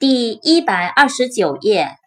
[0.00, 1.98] 第一百二十九页。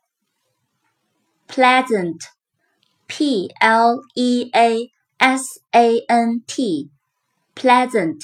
[1.47, 8.23] Pleasant，P L E A S A N T，pleasant，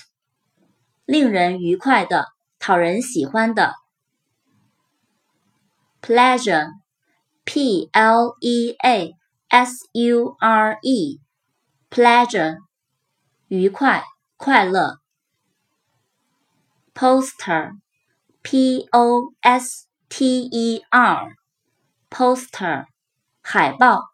[1.06, 3.76] 令人愉快的，讨人喜欢的。
[6.02, 9.14] Pleasure，P L E A
[9.50, 12.58] S U R E，pleasure，
[13.48, 14.04] 愉快，
[14.36, 14.98] 快乐。
[16.96, 17.74] Poster。
[18.43, 22.87] P O S T E R，poster，
[23.41, 24.11] 海报。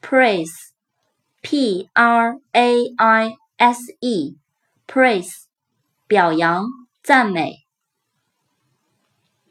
[0.00, 5.46] Praise，P R A I S E，praise，
[6.06, 6.66] 表扬、
[7.02, 7.66] 赞美。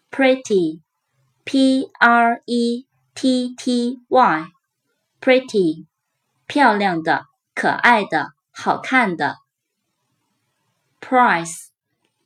[0.10, 5.86] Pretty，P R E T T Y，pretty，
[6.48, 9.38] 漂亮的、可爱的、好看的。
[11.02, 11.68] Price。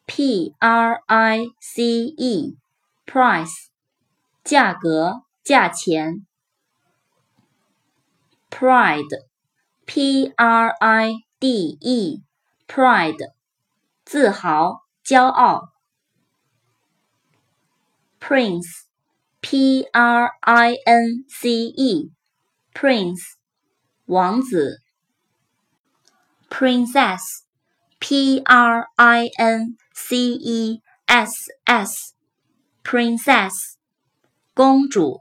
[0.06, 1.84] P R I C
[2.18, 3.68] E，price，
[4.44, 6.26] 价格、价钱。
[8.50, 13.32] Pride，P R I D E，pride，
[14.04, 15.70] 自豪、骄傲。
[18.20, 23.22] Prince，P R I N C E，prince，
[24.06, 24.80] 王子。
[26.50, 29.78] Princess，P R I N。
[29.99, 31.33] C E S
[31.67, 33.77] S，princess，
[34.55, 35.21] 公主。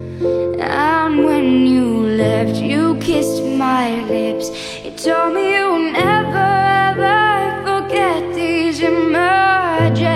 [0.00, 4.50] And when you left, you kissed my lips.
[4.84, 10.08] You told me you'll never ever forget these images.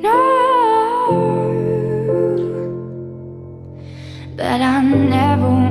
[0.00, 0.16] No,
[4.36, 5.65] but I never.